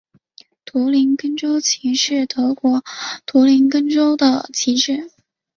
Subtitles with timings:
[0.65, 2.83] 图林根州旗是德国
[3.27, 5.11] 图林根州的旗帜。